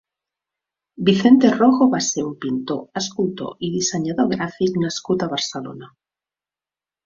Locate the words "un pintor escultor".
2.29-3.69